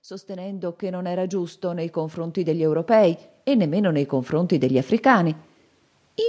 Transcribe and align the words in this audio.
sostenendo 0.00 0.74
che 0.74 0.90
non 0.90 1.06
era 1.06 1.26
giusto 1.26 1.72
nei 1.72 1.88
confronti 1.88 2.42
degli 2.42 2.60
europei 2.60 3.16
e 3.42 3.54
nemmeno 3.54 3.90
nei 3.90 4.04
confronti 4.04 4.58
degli 4.58 4.78
africani. 4.78 5.34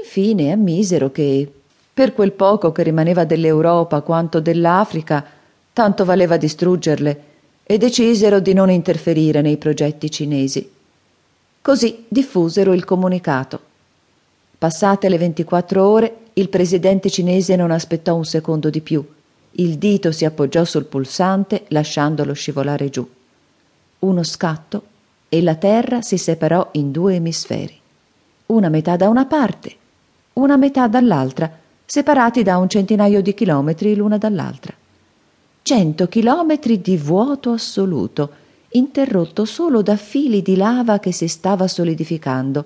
Infine 0.02 0.52
ammisero 0.52 1.12
che, 1.12 1.52
per 1.92 2.14
quel 2.14 2.34
poco 2.34 2.72
che 2.72 2.84
rimaneva 2.84 3.26
dell'Europa 3.26 4.02
quanto 4.02 4.40
dell'Africa, 4.40 5.26
tanto 5.74 6.06
valeva 6.06 6.38
distruggerle, 6.38 7.24
e 7.64 7.78
decisero 7.80 8.40
di 8.40 8.54
non 8.54 8.70
interferire 8.70 9.42
nei 9.42 9.58
progetti 9.58 10.12
cinesi. 10.12 10.72
Così 11.62 12.06
diffusero 12.08 12.74
il 12.74 12.86
comunicato. 12.86 13.60
Passate 14.58 15.10
le 15.10 15.18
24 15.18 15.84
ore, 15.84 16.18
il 16.34 16.48
presidente 16.50 17.10
cinese 17.10 17.56
non 17.56 17.72
aspettò 17.72 18.16
un 18.16 18.26
secondo 18.26 18.70
di 18.70 18.82
più. 18.82 19.04
Il 19.58 19.78
dito 19.78 20.12
si 20.12 20.26
appoggiò 20.26 20.64
sul 20.64 20.86
pulsante 20.86 21.64
lasciandolo 21.70 22.34
scivolare 22.34 22.90
giù 22.90 23.15
uno 24.00 24.24
scatto 24.24 24.84
e 25.30 25.42
la 25.42 25.56
Terra 25.56 26.02
si 26.02 26.18
separò 26.18 26.70
in 26.74 26.92
due 26.92 27.16
emisferi, 27.16 27.78
una 28.48 28.70
metà 28.70 28.96
da 28.96 29.10
una 29.10 29.26
parte, 29.26 29.76
una 30.34 30.58
metà 30.58 30.88
dall'altra, 30.88 31.52
separati 31.86 32.44
da 32.44 32.58
un 32.58 32.70
centinaio 32.70 33.22
di 33.22 33.34
chilometri 33.34 33.96
l'una 33.96 34.18
dall'altra. 34.18 34.74
Cento 35.62 36.08
chilometri 36.08 36.80
di 36.80 36.98
vuoto 36.98 37.52
assoluto, 37.52 38.30
interrotto 38.70 39.46
solo 39.46 39.82
da 39.82 39.96
fili 39.96 40.42
di 40.42 40.56
lava 40.56 41.00
che 41.00 41.12
si 41.12 41.28
stava 41.28 41.68
solidificando, 41.68 42.66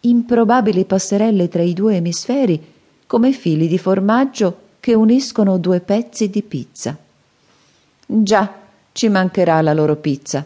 improbabili 0.00 0.84
passerelle 0.84 1.48
tra 1.48 1.62
i 1.62 1.74
due 1.74 1.96
emisferi 1.96 2.64
come 3.06 3.32
fili 3.32 3.68
di 3.68 3.76
formaggio 3.76 4.68
che 4.80 4.94
uniscono 4.94 5.58
due 5.58 5.80
pezzi 5.80 6.30
di 6.30 6.42
pizza. 6.42 6.96
Già, 8.06 8.54
ci 8.92 9.08
mancherà 9.08 9.60
la 9.60 9.74
loro 9.74 9.96
pizza 9.96 10.44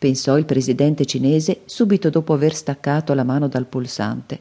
pensò 0.00 0.38
il 0.38 0.46
presidente 0.46 1.04
cinese 1.04 1.60
subito 1.66 2.08
dopo 2.08 2.32
aver 2.32 2.54
staccato 2.54 3.12
la 3.12 3.22
mano 3.22 3.48
dal 3.48 3.66
pulsante. 3.66 4.38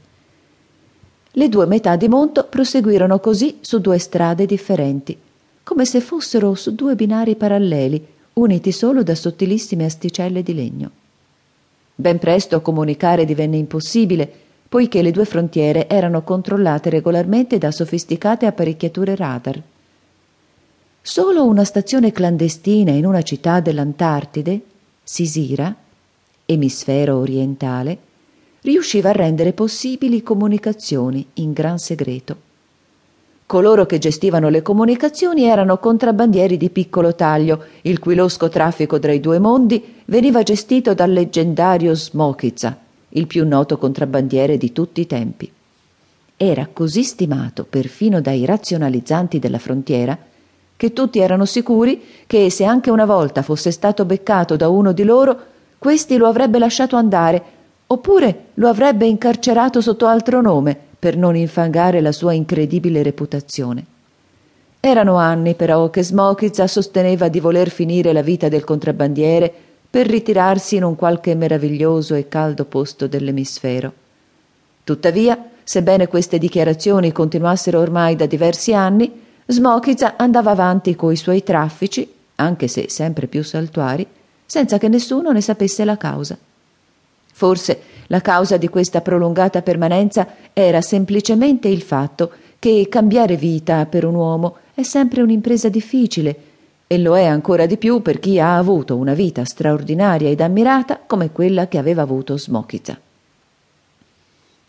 Le 1.32 1.50
due 1.50 1.66
metà 1.66 1.98
di 1.98 2.08
monto 2.08 2.46
proseguirono 2.46 3.20
così 3.20 3.58
su 3.60 3.82
due 3.82 3.98
strade 3.98 4.46
differenti, 4.46 5.18
come 5.64 5.84
se 5.84 6.00
fossero 6.00 6.56
su 6.56 6.74
due 6.76 6.96
binari 6.96 7.36
paralleli, 7.36 8.08
uniti 8.36 8.72
solo 8.72 9.04
da 9.04 9.14
sottilissime 9.16 9.84
asticelle 9.84 10.44
di 10.44 10.54
legno. 10.54 10.92
Ben 11.94 12.20
presto 12.20 12.62
comunicare 12.62 13.26
divenne 13.26 13.58
impossibile, 13.58 14.32
poiché 14.70 15.02
le 15.02 15.12
due 15.12 15.26
frontiere 15.26 15.90
erano 15.90 16.24
controllate 16.24 16.90
regolarmente 16.90 17.58
da 17.58 17.70
sofisticate 17.70 18.46
apparecchiature 18.46 19.14
radar. 19.14 19.62
Solo 21.02 21.46
una 21.46 21.66
stazione 21.66 22.14
clandestina 22.14 22.92
in 22.92 23.06
una 23.06 23.24
città 23.24 23.60
dell'Antartide 23.60 24.62
Sisira, 25.12 25.76
emisfero 26.46 27.18
orientale, 27.18 27.98
riusciva 28.62 29.10
a 29.10 29.14
rendere 29.14 29.54
possibili 29.54 30.22
comunicazioni 30.22 31.26
in 31.34 31.52
gran 31.52 31.80
segreto. 31.80 32.38
Coloro 33.48 33.88
che 33.88 33.98
gestivano 33.98 34.50
le 34.50 34.62
comunicazioni 34.62 35.46
erano 35.46 35.80
contrabbandieri 35.80 36.58
di 36.58 36.70
piccolo 36.70 37.16
taglio, 37.16 37.64
il 37.82 37.98
cui 37.98 38.14
losco 38.14 38.50
traffico 38.50 39.00
tra 39.00 39.12
i 39.12 39.20
due 39.20 39.40
mondi 39.40 39.84
veniva 40.06 40.44
gestito 40.44 40.94
dal 40.94 41.12
leggendario 41.12 41.96
Smokiza, 41.96 42.78
il 43.10 43.26
più 43.26 43.48
noto 43.48 43.80
contrabbandiere 43.80 44.58
di 44.58 44.72
tutti 44.72 45.02
i 45.02 45.08
tempi. 45.08 45.52
Era 46.38 46.70
così 46.72 47.02
stimato 47.02 47.66
perfino 47.68 48.22
dai 48.22 48.46
razionalizzanti 48.46 49.40
della 49.40 49.58
frontiera 49.58 50.16
che 50.80 50.94
tutti 50.94 51.20
erano 51.20 51.44
sicuri 51.44 52.02
che 52.26 52.50
se 52.50 52.64
anche 52.64 52.90
una 52.90 53.04
volta 53.04 53.42
fosse 53.42 53.70
stato 53.70 54.06
beccato 54.06 54.56
da 54.56 54.70
uno 54.70 54.94
di 54.94 55.04
loro, 55.04 55.38
questi 55.78 56.16
lo 56.16 56.26
avrebbe 56.26 56.58
lasciato 56.58 56.96
andare, 56.96 57.44
oppure 57.88 58.46
lo 58.54 58.70
avrebbe 58.70 59.06
incarcerato 59.06 59.82
sotto 59.82 60.08
altro 60.08 60.40
nome 60.40 60.78
per 60.98 61.18
non 61.18 61.36
infangare 61.36 62.00
la 62.00 62.14
sua 62.14 62.32
incredibile 62.32 63.04
reputazione. 63.04 63.84
Erano 64.80 65.18
anni 65.18 65.54
però 65.54 65.90
che 65.90 66.02
Smokizza 66.02 66.66
sosteneva 66.66 67.28
di 67.28 67.42
voler 67.42 67.70
finire 67.70 68.14
la 68.14 68.22
vita 68.22 68.48
del 68.48 68.64
contrabbandiere 68.64 69.54
per 69.90 70.08
ritirarsi 70.08 70.78
in 70.78 70.86
un 70.86 70.96
qualche 70.96 71.36
meraviglioso 71.36 72.16
e 72.16 72.30
caldo 72.30 72.64
posto 72.64 73.06
dell'emisfero. 73.06 73.92
Tuttavia, 74.86 75.50
sebbene 75.62 76.08
queste 76.08 76.38
dichiarazioni 76.38 77.12
continuassero 77.12 77.82
ormai 77.82 78.16
da 78.16 78.28
diversi 78.28 78.74
anni, 78.74 79.28
Smokiza 79.52 80.14
andava 80.16 80.52
avanti 80.52 80.96
coi 80.96 81.16
suoi 81.16 81.42
traffici, 81.42 82.08
anche 82.36 82.68
se 82.68 82.88
sempre 82.88 83.26
più 83.26 83.44
saltuari, 83.44 84.06
senza 84.46 84.78
che 84.78 84.88
nessuno 84.88 85.32
ne 85.32 85.42
sapesse 85.42 85.84
la 85.86 85.98
causa. 85.98 86.38
Forse 87.34 87.82
la 88.08 88.22
causa 88.22 88.58
di 88.58 88.68
questa 88.68 89.02
prolungata 89.02 89.64
permanenza 89.64 90.28
era 90.54 90.82
semplicemente 90.82 91.68
il 91.68 91.82
fatto 91.82 92.32
che 92.60 92.86
cambiare 92.92 93.38
vita 93.38 93.88
per 93.88 94.06
un 94.06 94.14
uomo 94.14 94.58
è 94.76 94.84
sempre 94.84 95.24
un'impresa 95.24 95.68
difficile 95.68 96.36
e 96.86 97.00
lo 97.00 97.18
è 97.18 97.26
ancora 97.26 97.66
di 97.66 97.78
più 97.78 98.04
per 98.04 98.20
chi 98.20 98.40
ha 98.40 98.56
avuto 98.56 98.98
una 98.98 99.16
vita 99.16 99.44
straordinaria 99.46 100.30
ed 100.30 100.42
ammirata 100.42 101.00
come 101.04 101.32
quella 101.32 101.68
che 101.68 101.80
aveva 101.80 102.04
avuto 102.04 102.38
Smokiza. 102.38 103.00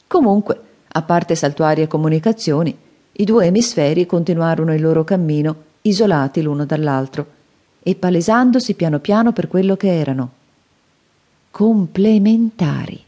Comunque, 0.07 0.61
a 0.89 1.03
parte 1.03 1.35
saltuarie 1.35 1.87
comunicazioni, 1.87 2.75
i 3.13 3.25
due 3.25 3.47
emisferi 3.47 4.07
continuarono 4.07 4.75
il 4.75 4.81
loro 4.81 5.05
cammino, 5.05 5.57
isolati 5.83 6.43
l'uno 6.43 6.65
dall'altro, 6.65 7.27
e 7.83 7.95
palesandosi 7.95 8.75
piano 8.75 8.99
piano 8.99 9.33
per 9.33 9.49
quello 9.49 9.77
che 9.77 9.99
erano. 9.99 10.31
Complementari. 11.51 13.05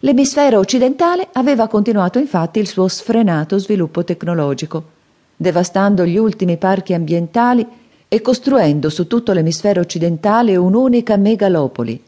L'emisfero 0.00 0.58
occidentale 0.58 1.28
aveva 1.32 1.68
continuato 1.68 2.18
infatti 2.18 2.58
il 2.58 2.66
suo 2.66 2.88
sfrenato 2.88 3.58
sviluppo 3.58 4.02
tecnologico, 4.02 4.84
devastando 5.36 6.04
gli 6.04 6.16
ultimi 6.16 6.56
parchi 6.56 6.92
ambientali 6.92 7.64
e 8.08 8.20
costruendo 8.20 8.90
su 8.90 9.06
tutto 9.06 9.32
l'emisfero 9.32 9.80
occidentale 9.80 10.56
un'unica 10.56 11.16
megalopoli, 11.16 12.02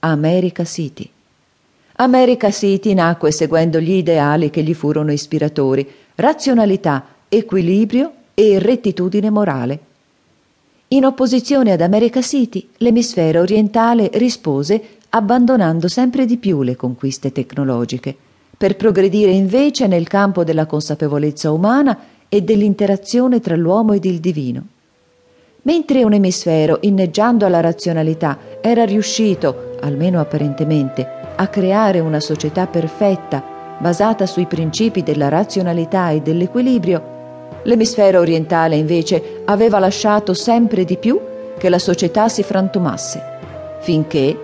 America 0.00 0.64
City. 0.64 1.08
America 1.96 2.50
City 2.50 2.92
nacque 2.94 3.30
seguendo 3.30 3.78
gli 3.78 3.92
ideali 3.92 4.50
che 4.50 4.62
gli 4.62 4.74
furono 4.74 5.12
ispiratori, 5.12 5.88
razionalità, 6.16 7.04
equilibrio 7.28 8.12
e 8.34 8.58
rettitudine 8.58 9.30
morale. 9.30 9.78
In 10.88 11.04
opposizione 11.04 11.72
ad 11.72 11.80
America 11.80 12.20
City, 12.20 12.68
l'emisfero 12.78 13.40
orientale 13.40 14.10
rispose 14.14 14.98
abbandonando 15.10 15.88
sempre 15.88 16.26
di 16.26 16.36
più 16.36 16.62
le 16.62 16.76
conquiste 16.76 17.32
tecnologiche, 17.32 18.14
per 18.56 18.76
progredire 18.76 19.30
invece 19.30 19.86
nel 19.86 20.06
campo 20.06 20.44
della 20.44 20.66
consapevolezza 20.66 21.50
umana 21.50 21.98
e 22.28 22.42
dell'interazione 22.42 23.40
tra 23.40 23.56
l'uomo 23.56 23.92
ed 23.92 24.04
il 24.04 24.20
divino. 24.20 24.66
Mentre 25.62 26.04
un 26.04 26.12
emisfero, 26.12 26.78
inneggiando 26.82 27.46
alla 27.46 27.60
razionalità, 27.60 28.38
era 28.60 28.84
riuscito, 28.84 29.76
almeno 29.80 30.20
apparentemente, 30.20 31.06
a 31.36 31.48
creare 31.48 32.00
una 32.00 32.20
società 32.20 32.66
perfetta 32.66 33.53
basata 33.78 34.26
sui 34.26 34.46
principi 34.46 35.02
della 35.02 35.28
razionalità 35.28 36.10
e 36.10 36.20
dell'equilibrio, 36.20 37.12
l'emisfero 37.64 38.20
orientale 38.20 38.76
invece 38.76 39.42
aveva 39.44 39.78
lasciato 39.78 40.34
sempre 40.34 40.84
di 40.84 40.96
più 40.96 41.20
che 41.58 41.68
la 41.68 41.78
società 41.78 42.28
si 42.28 42.42
frantumasse, 42.42 43.22
finché, 43.80 44.36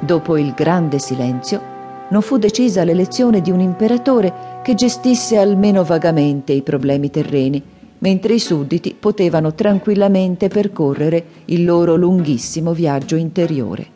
dopo 0.00 0.36
il 0.36 0.52
grande 0.52 0.98
silenzio, 0.98 1.72
non 2.08 2.22
fu 2.22 2.36
decisa 2.36 2.84
l'elezione 2.84 3.40
di 3.40 3.50
un 3.50 3.60
imperatore 3.60 4.60
che 4.62 4.74
gestisse 4.74 5.38
almeno 5.38 5.84
vagamente 5.84 6.52
i 6.52 6.62
problemi 6.62 7.10
terreni, 7.10 7.62
mentre 7.98 8.34
i 8.34 8.38
sudditi 8.38 8.94
potevano 8.98 9.54
tranquillamente 9.54 10.48
percorrere 10.48 11.24
il 11.46 11.64
loro 11.64 11.96
lunghissimo 11.96 12.72
viaggio 12.72 13.16
interiore. 13.16 13.86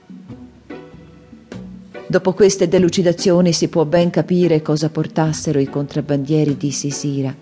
Dopo 2.10 2.32
queste 2.32 2.68
delucidazioni 2.68 3.52
si 3.52 3.68
può 3.68 3.84
ben 3.84 4.08
capire 4.08 4.62
cosa 4.62 4.88
portassero 4.88 5.58
i 5.58 5.68
contrabbandieri 5.68 6.56
di 6.56 6.70
Sisira. 6.70 7.34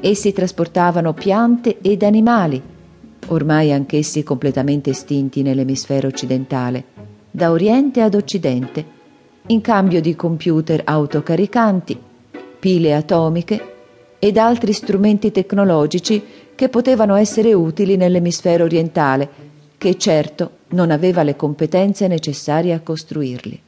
Essi 0.00 0.32
trasportavano 0.32 1.14
piante 1.14 1.78
ed 1.80 2.02
animali, 2.02 2.60
ormai 3.28 3.72
anch'essi 3.72 4.24
completamente 4.24 4.90
estinti 4.90 5.42
nell'emisfero 5.42 6.08
occidentale, 6.08 6.82
da 7.30 7.52
oriente 7.52 8.00
ad 8.00 8.16
occidente, 8.16 8.84
in 9.46 9.60
cambio 9.60 10.00
di 10.00 10.16
computer 10.16 10.82
autocaricanti, 10.84 11.96
pile 12.58 12.92
atomiche 12.92 13.74
ed 14.18 14.36
altri 14.36 14.72
strumenti 14.72 15.30
tecnologici 15.30 16.20
che 16.56 16.68
potevano 16.68 17.14
essere 17.14 17.52
utili 17.52 17.96
nell'emisfero 17.96 18.64
orientale, 18.64 19.28
che 19.78 19.96
certo 19.96 20.50
non 20.70 20.90
aveva 20.90 21.22
le 21.22 21.36
competenze 21.36 22.08
necessarie 22.08 22.72
a 22.72 22.80
costruirli. 22.80 23.60